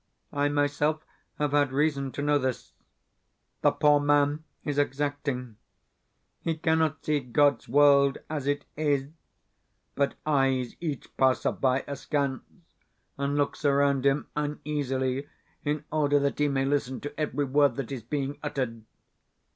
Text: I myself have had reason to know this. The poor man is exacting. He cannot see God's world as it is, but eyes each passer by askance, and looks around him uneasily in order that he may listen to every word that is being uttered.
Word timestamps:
I 0.33 0.49
myself 0.49 1.05
have 1.37 1.51
had 1.51 1.71
reason 1.71 2.11
to 2.13 2.23
know 2.23 2.39
this. 2.39 2.73
The 3.61 3.69
poor 3.69 3.99
man 3.99 4.43
is 4.63 4.79
exacting. 4.79 5.57
He 6.39 6.57
cannot 6.57 7.05
see 7.05 7.19
God's 7.19 7.69
world 7.69 8.17
as 8.27 8.47
it 8.47 8.65
is, 8.75 9.11
but 9.93 10.15
eyes 10.25 10.75
each 10.79 11.15
passer 11.17 11.51
by 11.51 11.83
askance, 11.87 12.41
and 13.15 13.35
looks 13.35 13.63
around 13.63 14.03
him 14.07 14.25
uneasily 14.35 15.27
in 15.63 15.85
order 15.91 16.17
that 16.17 16.39
he 16.39 16.47
may 16.47 16.65
listen 16.65 16.99
to 17.01 17.19
every 17.19 17.45
word 17.45 17.75
that 17.75 17.91
is 17.91 18.01
being 18.01 18.39
uttered. 18.41 18.83